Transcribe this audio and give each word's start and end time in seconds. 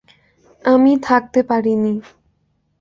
আমি 0.65 0.91
থাকতে 1.01 1.39
পারিনি। 1.43 1.93